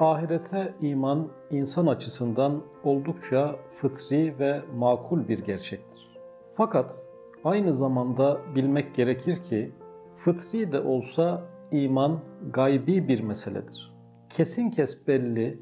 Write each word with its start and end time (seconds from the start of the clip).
Ahirete 0.00 0.74
iman 0.80 1.28
insan 1.50 1.86
açısından 1.86 2.62
oldukça 2.84 3.56
fıtri 3.72 4.38
ve 4.38 4.60
makul 4.76 5.28
bir 5.28 5.38
gerçektir. 5.38 6.08
Fakat 6.56 7.06
aynı 7.44 7.72
zamanda 7.72 8.40
bilmek 8.54 8.94
gerekir 8.94 9.42
ki 9.42 9.72
fıtri 10.16 10.72
de 10.72 10.80
olsa 10.80 11.42
iman 11.72 12.20
gaybi 12.52 13.08
bir 13.08 13.20
meseledir. 13.20 13.92
Kesin 14.28 14.70
kes 14.70 15.06
belli, 15.08 15.58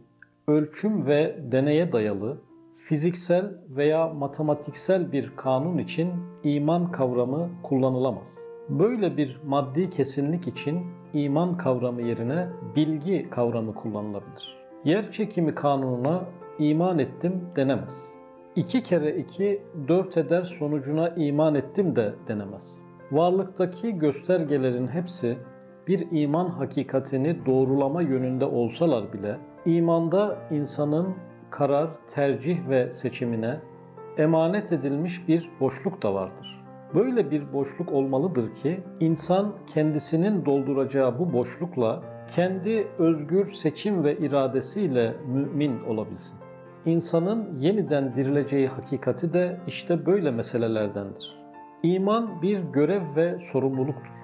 ölçüm 0.49 1.07
ve 1.07 1.39
deneye 1.53 1.93
dayalı, 1.93 2.41
fiziksel 2.75 3.55
veya 3.69 4.09
matematiksel 4.09 5.13
bir 5.13 5.37
kanun 5.37 5.79
için 5.79 6.13
iman 6.45 6.93
kavramı 6.93 7.51
kullanılamaz. 7.63 8.48
Böyle 8.69 9.17
bir 9.17 9.41
maddi 9.47 9.91
kesinlik 9.91 10.49
için 10.49 10.87
iman 11.15 11.57
kavramı 11.57 12.03
yerine 12.03 12.49
bilgi 12.77 13.31
kavramı 13.31 13.75
kullanılabilir. 13.75 14.57
Yer 14.85 15.11
çekimi 15.11 15.55
kanununa 15.55 16.25
iman 16.59 16.99
ettim 16.99 17.45
denemez. 17.57 18.09
İki 18.57 18.83
kere 18.83 19.17
iki 19.17 19.63
dört 19.89 20.17
eder 20.17 20.43
sonucuna 20.43 21.09
iman 21.09 21.55
ettim 21.55 21.97
de 21.97 22.15
denemez. 22.29 22.79
Varlıktaki 23.13 23.99
göstergelerin 23.99 24.89
hepsi 24.89 25.39
bir 25.87 26.07
iman 26.11 26.47
hakikatini 26.47 27.47
doğrulama 27.47 28.03
yönünde 28.03 28.45
olsalar 28.45 29.13
bile 29.13 29.39
imanda 29.67 30.39
insanın 30.51 31.15
karar, 31.51 31.89
tercih 32.09 32.69
ve 32.69 32.93
seçimine 32.93 33.61
emanet 34.19 34.73
edilmiş 34.73 35.29
bir 35.29 35.51
boşluk 35.61 36.03
da 36.03 36.15
vardır. 36.15 36.58
Böyle 36.95 37.31
bir 37.31 37.53
boşluk 37.53 37.93
olmalıdır 37.93 38.55
ki 38.55 38.81
insan 39.01 39.53
kendisinin 39.67 40.45
dolduracağı 40.45 41.19
bu 41.19 41.33
boşlukla 41.33 42.03
kendi 42.37 42.87
özgür 42.99 43.45
seçim 43.45 44.05
ve 44.05 44.19
iradesiyle 44.19 45.15
mümin 45.27 45.85
olabilsin. 45.85 46.39
İnsanın 46.87 47.61
yeniden 47.61 48.15
dirileceği 48.15 48.69
hakikati 48.69 49.33
de 49.33 49.61
işte 49.67 50.07
böyle 50.07 50.31
meselelerdendir. 50.31 51.39
İman 51.83 52.43
bir 52.43 52.59
görev 52.59 53.03
ve 53.17 53.39
sorumluluktur. 53.53 54.15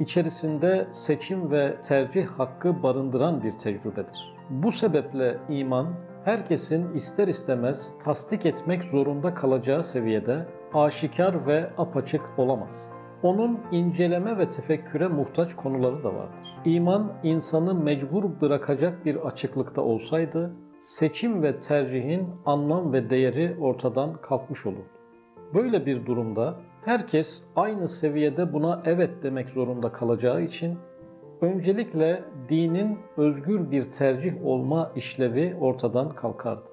İçerisinde 0.00 0.86
seçim 0.90 1.50
ve 1.50 1.76
tercih 1.80 2.26
hakkı 2.26 2.82
barındıran 2.82 3.42
bir 3.42 3.52
tecrübedir. 3.56 4.36
Bu 4.50 4.72
sebeple 4.72 5.38
iman 5.48 5.86
herkesin 6.26 6.94
ister 6.94 7.28
istemez 7.28 7.94
tasdik 8.04 8.46
etmek 8.46 8.84
zorunda 8.84 9.34
kalacağı 9.34 9.82
seviyede 9.82 10.46
aşikar 10.74 11.46
ve 11.46 11.70
apaçık 11.78 12.20
olamaz. 12.36 12.88
Onun 13.22 13.60
inceleme 13.72 14.38
ve 14.38 14.50
tefekküre 14.50 15.08
muhtaç 15.08 15.56
konuları 15.56 16.04
da 16.04 16.14
vardır. 16.14 16.62
İman 16.64 17.12
insanı 17.22 17.74
mecbur 17.74 18.40
bırakacak 18.40 19.04
bir 19.04 19.16
açıklıkta 19.16 19.82
olsaydı, 19.82 20.52
seçim 20.78 21.42
ve 21.42 21.58
tercihin 21.58 22.28
anlam 22.46 22.92
ve 22.92 23.10
değeri 23.10 23.56
ortadan 23.60 24.14
kalkmış 24.20 24.66
olurdu. 24.66 24.90
Böyle 25.54 25.86
bir 25.86 26.06
durumda 26.06 26.56
herkes 26.84 27.44
aynı 27.56 27.88
seviyede 27.88 28.52
buna 28.52 28.82
evet 28.84 29.10
demek 29.22 29.48
zorunda 29.48 29.92
kalacağı 29.92 30.42
için 30.42 30.78
öncelikle 31.40 32.24
dinin 32.48 32.98
özgür 33.16 33.70
bir 33.70 33.84
tercih 33.84 34.46
olma 34.46 34.92
işlevi 34.96 35.56
ortadan 35.60 36.14
kalkardı. 36.14 36.64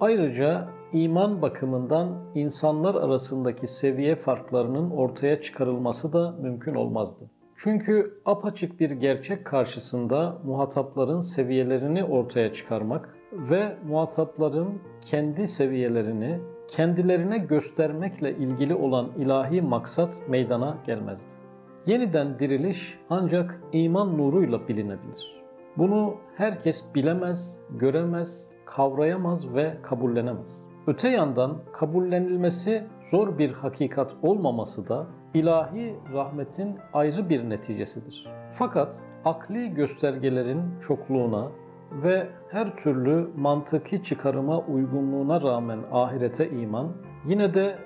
Ayrıca 0.00 0.68
iman 0.92 1.42
bakımından 1.42 2.14
insanlar 2.34 2.94
arasındaki 2.94 3.66
seviye 3.66 4.16
farklarının 4.16 4.90
ortaya 4.90 5.40
çıkarılması 5.40 6.12
da 6.12 6.34
mümkün 6.42 6.74
olmazdı. 6.74 7.30
Çünkü 7.56 8.20
apaçık 8.24 8.80
bir 8.80 8.90
gerçek 8.90 9.44
karşısında 9.44 10.38
muhatapların 10.44 11.20
seviyelerini 11.20 12.04
ortaya 12.04 12.52
çıkarmak 12.52 13.16
ve 13.32 13.76
muhatapların 13.88 14.80
kendi 15.00 15.46
seviyelerini 15.46 16.38
kendilerine 16.68 17.38
göstermekle 17.38 18.36
ilgili 18.36 18.74
olan 18.74 19.08
ilahi 19.18 19.62
maksat 19.62 20.22
meydana 20.28 20.78
gelmezdi. 20.86 21.41
Yeniden 21.86 22.38
diriliş 22.38 22.98
ancak 23.10 23.60
iman 23.72 24.18
nuruyla 24.18 24.68
bilinebilir. 24.68 25.42
Bunu 25.78 26.14
herkes 26.36 26.84
bilemez, 26.94 27.58
göremez, 27.70 28.46
kavrayamaz 28.64 29.54
ve 29.54 29.76
kabullenemez. 29.82 30.64
Öte 30.86 31.08
yandan 31.08 31.58
kabullenilmesi 31.72 32.84
zor 33.10 33.38
bir 33.38 33.52
hakikat 33.52 34.14
olmaması 34.22 34.88
da 34.88 35.06
ilahi 35.34 35.94
rahmetin 36.12 36.78
ayrı 36.92 37.28
bir 37.28 37.50
neticesidir. 37.50 38.28
Fakat 38.52 39.02
akli 39.24 39.74
göstergelerin 39.74 40.62
çokluğuna 40.80 41.48
ve 41.92 42.28
her 42.48 42.76
türlü 42.76 43.28
mantıki 43.36 44.02
çıkarıma 44.02 44.58
uygunluğuna 44.58 45.42
rağmen 45.42 45.78
ahirete 45.92 46.50
iman 46.50 46.92
yine 47.26 47.54
de 47.54 47.78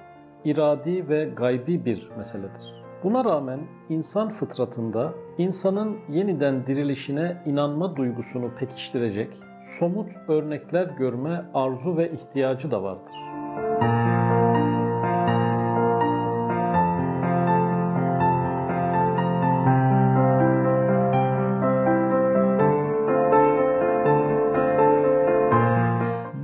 iradi 0.45 1.09
ve 1.09 1.25
gaybi 1.37 1.85
bir 1.85 2.11
meseledir. 2.17 2.76
Buna 3.05 3.25
rağmen 3.25 3.61
insan 3.89 4.31
fıtratında 4.31 5.15
insanın 5.39 5.97
yeniden 6.09 6.67
dirilişine 6.67 7.43
inanma 7.47 7.97
duygusunu 7.97 8.51
pekiştirecek 8.59 9.39
somut 9.79 10.11
örnekler 10.29 10.87
görme 10.87 11.45
arzu 11.55 11.97
ve 11.97 12.13
ihtiyacı 12.13 12.71
da 12.71 12.83
vardır. 12.83 13.13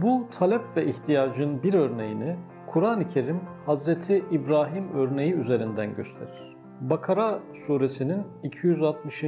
Bu 0.03 0.29
talep 0.33 0.77
ve 0.77 0.87
ihtiyacın 0.87 1.63
bir 1.63 1.75
örneğini 1.75 2.37
Kur'an-ı 2.73 3.09
Kerim 3.09 3.41
Hazreti 3.67 4.25
İbrahim 4.31 4.93
örneği 4.95 5.33
üzerinden 5.33 5.95
gösterir. 5.95 6.57
Bakara 6.81 7.41
suresinin 7.67 8.23
260. 8.43 9.25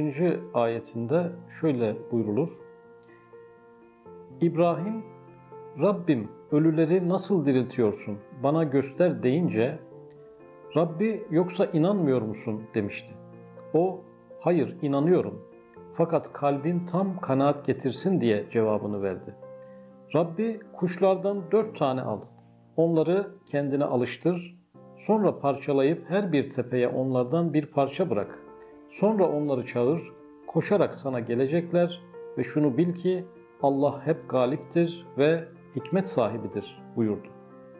ayetinde 0.53 1.31
şöyle 1.61 1.95
buyrulur. 2.11 2.49
İbrahim, 4.41 5.03
Rabbim 5.79 6.29
ölüleri 6.51 7.09
nasıl 7.09 7.45
diriltiyorsun 7.45 8.17
bana 8.43 8.63
göster 8.63 9.23
deyince, 9.23 9.79
Rabbi 10.75 11.27
yoksa 11.31 11.65
inanmıyor 11.65 12.21
musun 12.21 12.63
demişti. 12.75 13.13
O, 13.73 14.01
hayır 14.39 14.77
inanıyorum 14.81 15.41
fakat 15.93 16.33
kalbim 16.33 16.85
tam 16.85 17.19
kanaat 17.19 17.65
getirsin 17.65 18.21
diye 18.21 18.49
cevabını 18.49 19.03
verdi. 19.03 19.35
Rabbi 20.15 20.59
kuşlardan 20.73 21.51
dört 21.51 21.77
tane 21.77 22.01
al, 22.01 22.21
onları 22.77 23.27
kendine 23.45 23.83
alıştır, 23.83 24.55
sonra 24.97 25.39
parçalayıp 25.39 26.09
her 26.09 26.31
bir 26.31 26.49
tepeye 26.49 26.87
onlardan 26.87 27.53
bir 27.53 27.65
parça 27.65 28.09
bırak. 28.09 28.39
Sonra 28.89 29.29
onları 29.29 29.65
çağır, 29.65 30.01
koşarak 30.47 30.95
sana 30.95 31.19
gelecekler 31.19 32.01
ve 32.37 32.43
şunu 32.43 32.77
bil 32.77 32.93
ki 32.93 33.25
Allah 33.61 34.05
hep 34.05 34.29
galiptir 34.29 35.05
ve 35.17 35.43
hikmet 35.75 36.09
sahibidir 36.09 36.83
buyurdu. 36.95 37.27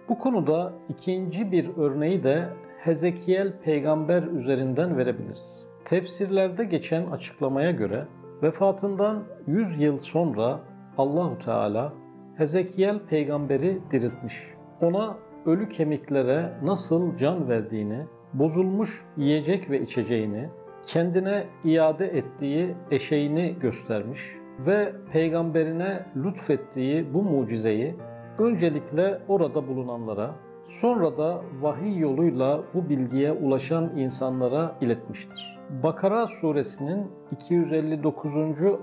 Bu 0.10 0.20
konuda 0.20 0.74
ikinci 0.90 1.52
bir 1.52 1.70
örneği 1.78 2.24
de 2.24 2.50
Hezekiel 2.78 3.54
peygamber 3.64 4.24
üzerinden 4.24 4.98
verebiliriz. 4.98 5.66
Tefsirlerde 5.86 6.64
geçen 6.64 7.12
açıklamaya 7.12 7.72
göre 7.72 8.08
vefatından 8.44 9.24
100 9.48 9.82
yıl 9.82 10.00
sonra 10.00 10.60
Allahu 10.98 11.40
Teala 11.40 11.94
Hezekiel 12.38 13.00
peygamberi 13.00 13.82
diriltmiş. 13.92 14.55
Ona 14.82 15.18
ölü 15.46 15.70
kemiklere 15.70 16.54
nasıl 16.64 17.18
can 17.18 17.50
verdiğini, 17.50 18.06
bozulmuş 18.34 19.06
yiyecek 19.18 19.70
ve 19.70 19.82
içeceğini, 19.82 20.50
kendine 20.86 21.44
iade 21.64 22.06
ettiği 22.06 22.76
eşeğini 22.92 23.56
göstermiş 23.62 24.22
ve 24.60 24.94
peygamberine 25.12 26.06
lütfettiği 26.16 27.14
bu 27.14 27.24
mucizeyi 27.24 27.96
öncelikle 28.40 29.20
orada 29.28 29.68
bulunanlara, 29.68 30.36
sonra 30.70 31.18
da 31.18 31.42
vahiy 31.62 32.00
yoluyla 32.00 32.64
bu 32.74 32.90
bilgiye 32.90 33.32
ulaşan 33.32 33.92
insanlara 33.98 34.76
iletmiştir. 34.82 35.58
Bakara 35.84 36.28
suresinin 36.28 37.12
259. 37.32 38.32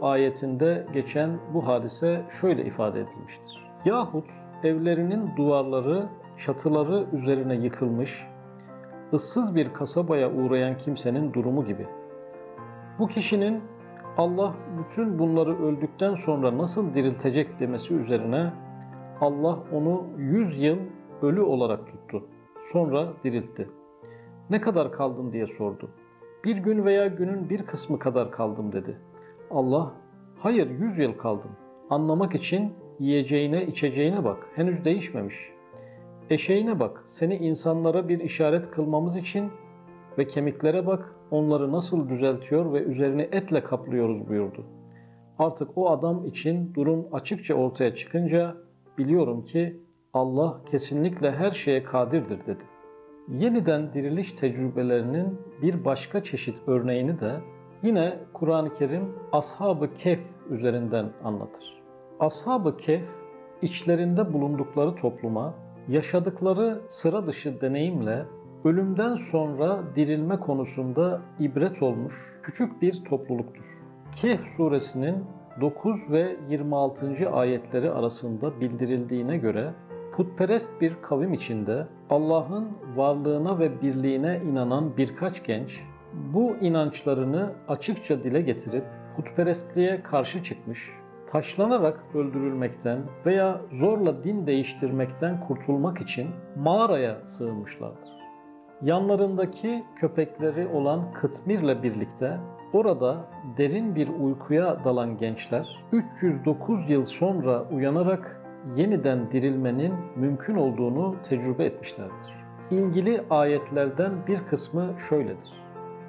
ayetinde 0.02 0.86
geçen 0.94 1.30
bu 1.54 1.66
hadise 1.66 2.22
şöyle 2.40 2.64
ifade 2.64 3.00
edilmiştir. 3.00 3.62
Yahut 3.84 4.24
evlerinin 4.64 5.36
duvarları, 5.36 6.08
çatıları 6.36 7.06
üzerine 7.12 7.54
yıkılmış, 7.54 8.26
ıssız 9.12 9.54
bir 9.54 9.72
kasabaya 9.72 10.32
uğrayan 10.32 10.76
kimsenin 10.76 11.32
durumu 11.32 11.64
gibi. 11.64 11.86
Bu 12.98 13.08
kişinin 13.08 13.60
Allah 14.16 14.54
bütün 14.78 15.18
bunları 15.18 15.62
öldükten 15.62 16.14
sonra 16.14 16.58
nasıl 16.58 16.94
diriltecek 16.94 17.60
demesi 17.60 17.94
üzerine 17.94 18.52
Allah 19.20 19.58
onu 19.72 20.06
yüz 20.16 20.62
yıl 20.62 20.78
ölü 21.22 21.40
olarak 21.40 21.86
tuttu. 21.86 22.24
Sonra 22.72 23.12
diriltti. 23.24 23.68
Ne 24.50 24.60
kadar 24.60 24.92
kaldın 24.92 25.32
diye 25.32 25.46
sordu. 25.46 25.90
Bir 26.44 26.56
gün 26.56 26.84
veya 26.84 27.06
günün 27.06 27.50
bir 27.50 27.66
kısmı 27.66 27.98
kadar 27.98 28.30
kaldım 28.30 28.72
dedi. 28.72 28.98
Allah, 29.50 29.92
hayır 30.38 30.70
yüz 30.70 30.98
yıl 30.98 31.12
kaldım. 31.12 31.50
anlamak 31.90 32.34
için 32.34 32.72
yiyeceğine, 33.02 33.66
içeceğine 33.66 34.24
bak. 34.24 34.46
Henüz 34.54 34.84
değişmemiş. 34.84 35.36
Eşeğine 36.30 36.80
bak. 36.80 37.04
Seni 37.06 37.36
insanlara 37.36 38.08
bir 38.08 38.20
işaret 38.20 38.70
kılmamız 38.70 39.16
için 39.16 39.50
ve 40.18 40.26
kemiklere 40.26 40.86
bak. 40.86 41.14
Onları 41.30 41.72
nasıl 41.72 42.08
düzeltiyor 42.08 42.72
ve 42.72 42.82
üzerini 42.82 43.22
etle 43.22 43.64
kaplıyoruz 43.64 44.28
buyurdu. 44.28 44.64
Artık 45.38 45.78
o 45.78 45.90
adam 45.90 46.26
için 46.26 46.74
durum 46.74 47.06
açıkça 47.12 47.54
ortaya 47.54 47.94
çıkınca 47.94 48.56
biliyorum 48.98 49.44
ki 49.44 49.80
Allah 50.12 50.60
kesinlikle 50.70 51.30
her 51.30 51.50
şeye 51.50 51.82
kadirdir 51.82 52.38
dedi. 52.46 52.64
Yeniden 53.28 53.92
diriliş 53.92 54.32
tecrübelerinin 54.32 55.40
bir 55.62 55.84
başka 55.84 56.22
çeşit 56.22 56.56
örneğini 56.66 57.20
de 57.20 57.32
yine 57.82 58.18
Kur'an-ı 58.32 58.74
Kerim 58.74 59.14
Ashab-ı 59.32 59.94
Kehf 59.94 60.20
üzerinden 60.50 61.10
anlatır. 61.24 61.81
Ashab-ı 62.22 62.76
Kehf 62.76 63.08
içlerinde 63.62 64.32
bulundukları 64.32 64.94
topluma 64.94 65.54
yaşadıkları 65.88 66.80
sıra 66.88 67.26
dışı 67.26 67.60
deneyimle 67.60 68.24
ölümden 68.64 69.16
sonra 69.16 69.82
dirilme 69.96 70.40
konusunda 70.40 71.20
ibret 71.40 71.82
olmuş 71.82 72.38
küçük 72.42 72.82
bir 72.82 73.04
topluluktur. 73.04 73.64
Kehf 74.16 74.44
suresinin 74.56 75.24
9 75.60 76.10
ve 76.10 76.36
26. 76.48 77.30
ayetleri 77.30 77.90
arasında 77.90 78.60
bildirildiğine 78.60 79.36
göre 79.36 79.74
putperest 80.16 80.80
bir 80.80 80.96
kavim 81.02 81.32
içinde 81.32 81.86
Allah'ın 82.10 82.68
varlığına 82.96 83.58
ve 83.58 83.82
birliğine 83.82 84.40
inanan 84.50 84.96
birkaç 84.96 85.44
genç 85.44 85.82
bu 86.34 86.56
inançlarını 86.60 87.52
açıkça 87.68 88.24
dile 88.24 88.40
getirip 88.40 88.84
putperestliğe 89.16 90.02
karşı 90.02 90.42
çıkmış, 90.44 90.90
taşlanarak 91.32 92.00
öldürülmekten 92.14 92.98
veya 93.26 93.60
zorla 93.72 94.24
din 94.24 94.46
değiştirmekten 94.46 95.40
kurtulmak 95.40 96.00
için 96.00 96.28
mağaraya 96.56 97.26
sığınmışlardır. 97.26 98.08
Yanlarındaki 98.82 99.84
köpekleri 99.96 100.66
olan 100.66 101.12
Kıtmir'le 101.12 101.82
birlikte 101.82 102.40
orada 102.72 103.24
derin 103.56 103.94
bir 103.94 104.08
uykuya 104.08 104.84
dalan 104.84 105.18
gençler 105.18 105.84
309 105.92 106.90
yıl 106.90 107.04
sonra 107.04 107.64
uyanarak 107.70 108.42
yeniden 108.76 109.30
dirilmenin 109.30 109.94
mümkün 110.16 110.54
olduğunu 110.54 111.16
tecrübe 111.22 111.64
etmişlerdir. 111.64 112.34
İlgili 112.70 113.22
ayetlerden 113.30 114.12
bir 114.26 114.38
kısmı 114.46 114.94
şöyledir. 115.08 115.61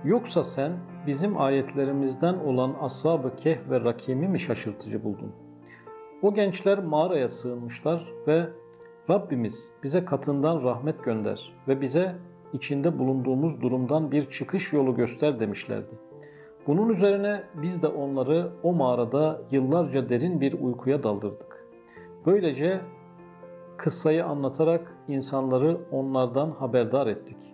Yoksa 0.03 0.43
sen 0.43 0.71
bizim 1.07 1.41
ayetlerimizden 1.41 2.33
olan 2.33 2.75
Ashab-ı 2.81 3.35
Kehf 3.35 3.69
ve 3.69 3.83
Rakim'i 3.83 4.27
mi 4.27 4.39
şaşırtıcı 4.39 5.03
buldun? 5.03 5.31
O 6.21 6.33
gençler 6.33 6.79
mağaraya 6.79 7.29
sığınmışlar 7.29 8.13
ve 8.27 8.49
Rabbimiz 9.09 9.71
bize 9.83 10.05
katından 10.05 10.63
rahmet 10.63 11.03
gönder 11.03 11.53
ve 11.67 11.81
bize 11.81 12.15
içinde 12.53 12.99
bulunduğumuz 12.99 13.61
durumdan 13.61 14.11
bir 14.11 14.29
çıkış 14.29 14.73
yolu 14.73 14.95
göster 14.95 15.39
demişlerdi. 15.39 15.99
Bunun 16.67 16.89
üzerine 16.89 17.43
biz 17.61 17.83
de 17.83 17.87
onları 17.87 18.51
o 18.63 18.73
mağarada 18.73 19.41
yıllarca 19.51 20.09
derin 20.09 20.41
bir 20.41 20.53
uykuya 20.53 21.03
daldırdık. 21.03 21.65
Böylece 22.25 22.81
kıssayı 23.77 24.25
anlatarak 24.25 24.97
insanları 25.07 25.77
onlardan 25.91 26.51
haberdar 26.51 27.07
ettik. 27.07 27.52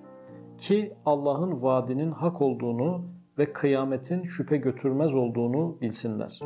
Ki 0.59 0.93
Allah'ın 1.05 1.61
vaadinin 1.61 2.11
hak 2.11 2.41
olduğunu 2.41 3.05
ve 3.37 3.53
kıyametin 3.53 4.23
şüphe 4.23 4.57
götürmez 4.57 5.15
olduğunu 5.15 5.77
bilsinler. 5.81 6.39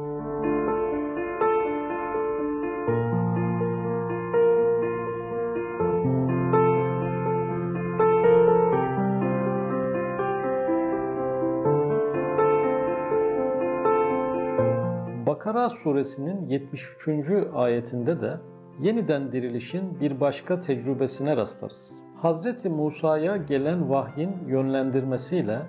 Bakara 15.27 15.69
suresinin 15.69 16.48
73. 16.48 17.07
ayetinde 17.54 18.21
de 18.21 18.38
yeniden 18.81 19.31
dirilişin 19.31 20.00
bir 20.00 20.19
başka 20.19 20.60
tecrübesine 20.60 21.38
rastlarız. 21.38 22.02
Hazreti 22.23 22.69
Musa'ya 22.69 23.37
gelen 23.37 23.89
vahyin 23.89 24.35
yönlendirmesiyle 24.47 25.59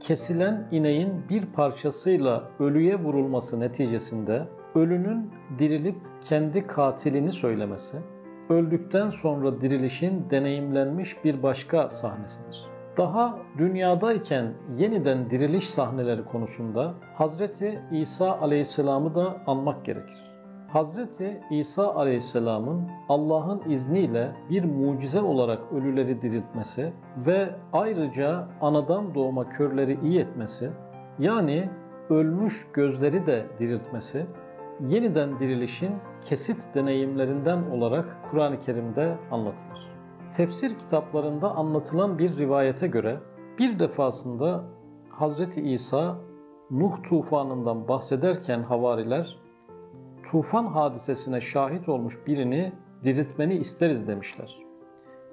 kesilen 0.00 0.68
ineğin 0.70 1.28
bir 1.30 1.46
parçasıyla 1.46 2.44
ölüye 2.58 2.96
vurulması 2.96 3.60
neticesinde 3.60 4.48
ölünün 4.74 5.30
dirilip 5.58 5.96
kendi 6.28 6.66
katilini 6.66 7.32
söylemesi, 7.32 7.96
öldükten 8.48 9.10
sonra 9.10 9.60
dirilişin 9.60 10.30
deneyimlenmiş 10.30 11.24
bir 11.24 11.42
başka 11.42 11.90
sahnesidir. 11.90 12.62
Daha 12.96 13.38
dünyadayken 13.58 14.54
yeniden 14.78 15.30
diriliş 15.30 15.70
sahneleri 15.70 16.24
konusunda 16.24 16.94
Hazreti 17.14 17.80
İsa 17.92 18.40
Aleyhisselam'ı 18.40 19.14
da 19.14 19.36
anmak 19.46 19.84
gerekir. 19.84 20.33
Hazreti 20.74 21.40
İsa 21.50 21.94
Aleyhisselam'ın 21.94 22.82
Allah'ın 23.08 23.70
izniyle 23.70 24.32
bir 24.50 24.64
mucize 24.64 25.20
olarak 25.20 25.72
ölüleri 25.72 26.22
diriltmesi 26.22 26.92
ve 27.16 27.54
ayrıca 27.72 28.48
anadan 28.60 29.14
doğma 29.14 29.48
körleri 29.48 29.98
iyi 30.02 30.20
etmesi, 30.20 30.70
yani 31.18 31.70
ölmüş 32.10 32.66
gözleri 32.72 33.26
de 33.26 33.46
diriltmesi, 33.58 34.26
yeniden 34.88 35.38
dirilişin 35.38 35.92
kesit 36.24 36.74
deneyimlerinden 36.74 37.70
olarak 37.70 38.16
Kur'an-ı 38.30 38.58
Kerim'de 38.58 39.16
anlatılır. 39.30 39.90
Tefsir 40.32 40.78
kitaplarında 40.78 41.50
anlatılan 41.50 42.18
bir 42.18 42.36
rivayete 42.36 42.86
göre 42.86 43.20
bir 43.58 43.78
defasında 43.78 44.64
Hazreti 45.08 45.60
İsa 45.62 46.16
Nuh 46.70 47.02
tufanından 47.02 47.88
bahsederken 47.88 48.62
havariler 48.62 49.43
tufan 50.34 50.66
hadisesine 50.66 51.40
şahit 51.40 51.88
olmuş 51.88 52.26
birini 52.26 52.72
diriltmeni 53.04 53.54
isteriz 53.56 54.08
demişler. 54.08 54.58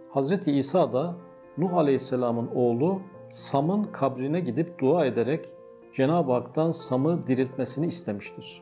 Hazreti 0.09 0.51
İsa 0.51 0.93
da 0.93 1.15
Nuh 1.57 1.73
Aleyhisselam'ın 1.73 2.49
oğlu 2.55 3.01
Sam'ın 3.29 3.83
kabrine 3.83 4.39
gidip 4.39 4.79
dua 4.79 5.05
ederek 5.05 5.45
Cenab-ı 5.93 6.31
Hak'tan 6.31 6.71
Sam'ı 6.71 7.27
diriltmesini 7.27 7.87
istemiştir. 7.87 8.61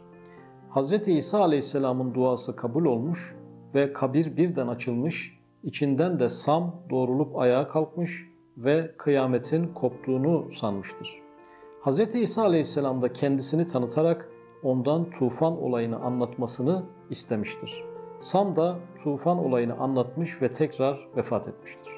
Hazreti 0.70 1.14
İsa 1.14 1.40
Aleyhisselam'ın 1.40 2.14
duası 2.14 2.56
kabul 2.56 2.86
olmuş 2.86 3.36
ve 3.76 3.94
kabir 3.94 4.38
birden 4.38 4.68
açılmış, 4.68 5.40
içinden 5.64 6.20
de 6.20 6.30
Sam 6.30 6.76
doğrulup 6.90 7.38
ayağa 7.38 7.68
kalkmış 7.68 8.30
ve 8.58 8.92
kıyametin 8.98 9.68
koptuğunu 9.68 10.52
sanmıştır. 10.52 11.22
Hz. 11.86 12.16
İsa 12.16 12.44
Aleyhisselam 12.44 13.02
da 13.02 13.14
kendisini 13.14 13.68
tanıtarak 13.68 14.30
ondan 14.64 15.10
tufan 15.10 15.64
olayını 15.64 16.00
anlatmasını 16.00 16.84
istemiştir. 17.10 17.84
Sam 18.20 18.56
da 18.56 18.76
tufan 19.04 19.38
olayını 19.38 19.78
anlatmış 19.78 20.42
ve 20.42 20.52
tekrar 20.52 21.08
vefat 21.18 21.48
etmiştir. 21.48 21.94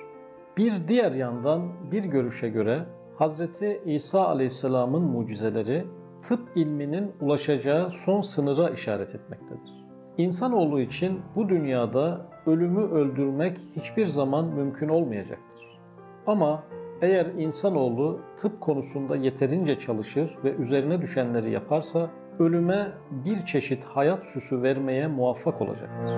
Bir 0.57 0.87
diğer 0.87 1.11
yandan 1.11 1.69
bir 1.91 2.03
görüşe 2.03 2.49
göre 2.49 2.85
Hazreti 3.15 3.81
İsa 3.85 4.27
Aleyhisselam'ın 4.27 5.01
mucizeleri 5.01 5.85
tıp 6.21 6.39
ilminin 6.55 7.11
ulaşacağı 7.21 7.91
son 7.91 8.21
sınıra 8.21 8.69
işaret 8.69 9.15
etmektedir. 9.15 9.73
İnsanoğlu 10.17 10.81
için 10.81 11.21
bu 11.35 11.49
dünyada 11.49 12.25
ölümü 12.45 12.91
öldürmek 12.91 13.57
hiçbir 13.75 14.07
zaman 14.07 14.45
mümkün 14.45 14.89
olmayacaktır. 14.89 15.61
Ama 16.27 16.63
eğer 17.01 17.25
insanoğlu 17.25 18.21
tıp 18.37 18.61
konusunda 18.61 19.15
yeterince 19.15 19.79
çalışır 19.79 20.37
ve 20.43 20.51
üzerine 20.51 21.01
düşenleri 21.01 21.51
yaparsa 21.51 22.09
ölüme 22.39 22.91
bir 23.11 23.45
çeşit 23.45 23.83
hayat 23.83 24.25
süsü 24.25 24.61
vermeye 24.61 25.07
muvaffak 25.07 25.61
olacaktır. 25.61 26.11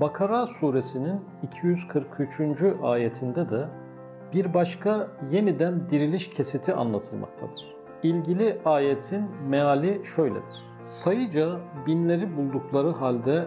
Bakara 0.00 0.46
suresinin 0.46 1.20
243. 1.42 2.40
ayetinde 2.82 3.50
de 3.50 3.68
bir 4.34 4.54
başka 4.54 5.08
yeniden 5.30 5.90
diriliş 5.90 6.30
kesiti 6.30 6.74
anlatılmaktadır. 6.74 7.74
İlgili 8.02 8.58
ayetin 8.64 9.24
meali 9.48 10.02
şöyledir. 10.04 10.64
Sayıca 10.84 11.60
binleri 11.86 12.36
buldukları 12.36 12.90
halde 12.90 13.46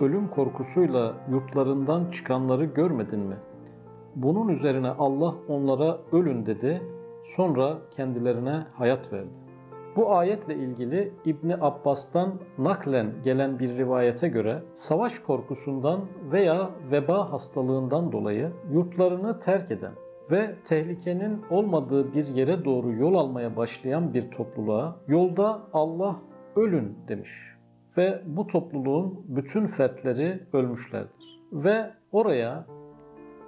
ölüm 0.00 0.28
korkusuyla 0.28 1.14
yurtlarından 1.30 2.10
çıkanları 2.10 2.64
görmedin 2.64 3.20
mi? 3.20 3.36
Bunun 4.16 4.48
üzerine 4.48 4.88
Allah 4.88 5.34
onlara 5.48 5.98
ölün 6.12 6.46
dedi, 6.46 6.82
sonra 7.36 7.78
kendilerine 7.96 8.66
hayat 8.72 9.12
verdi. 9.12 9.30
Bu 9.96 10.16
ayetle 10.16 10.54
ilgili 10.54 11.12
İbni 11.24 11.56
Abbas'tan 11.60 12.34
naklen 12.58 13.12
gelen 13.24 13.58
bir 13.58 13.76
rivayete 13.76 14.28
göre 14.28 14.62
savaş 14.72 15.18
korkusundan 15.18 16.00
veya 16.32 16.70
veba 16.90 17.32
hastalığından 17.32 18.12
dolayı 18.12 18.52
yurtlarını 18.72 19.38
terk 19.38 19.70
eden 19.70 19.92
ve 20.30 20.54
tehlikenin 20.64 21.40
olmadığı 21.50 22.14
bir 22.14 22.26
yere 22.26 22.64
doğru 22.64 22.92
yol 22.92 23.14
almaya 23.14 23.56
başlayan 23.56 24.14
bir 24.14 24.30
topluluğa 24.30 24.96
yolda 25.08 25.62
Allah 25.72 26.16
ölün 26.56 26.98
demiş. 27.08 27.30
Ve 27.96 28.22
bu 28.26 28.46
topluluğun 28.46 29.24
bütün 29.28 29.66
fertleri 29.66 30.40
ölmüşlerdir. 30.52 31.40
Ve 31.52 31.90
oraya 32.12 32.66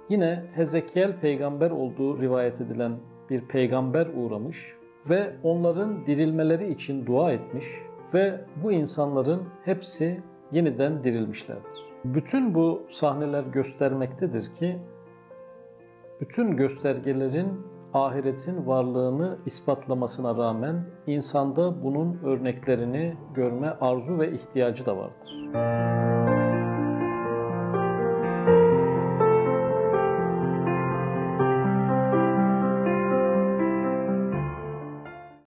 yine 0.09 0.43
Hezekiel 0.53 1.19
peygamber 1.19 1.71
olduğu 1.71 2.21
rivayet 2.21 2.61
edilen 2.61 2.91
bir 3.29 3.41
peygamber 3.41 4.07
uğramış 4.15 4.73
ve 5.09 5.35
onların 5.43 6.05
dirilmeleri 6.05 6.71
için 6.71 7.05
dua 7.05 7.31
etmiş 7.31 7.65
ve 8.13 8.41
bu 8.63 8.71
insanların 8.71 9.43
hepsi 9.65 10.21
yeniden 10.51 11.03
dirilmişlerdir. 11.03 11.87
Bütün 12.05 12.55
bu 12.55 12.83
sahneler 12.89 13.43
göstermektedir 13.43 14.53
ki 14.53 14.79
bütün 16.21 16.57
göstergelerin 16.57 17.47
ahiretin 17.93 18.67
varlığını 18.67 19.37
ispatlamasına 19.45 20.37
rağmen 20.37 20.85
insanda 21.07 21.83
bunun 21.83 22.19
örneklerini 22.23 23.17
görme 23.35 23.69
arzu 23.81 24.19
ve 24.19 24.31
ihtiyacı 24.31 24.85
da 24.85 24.97
vardır. 24.97 26.16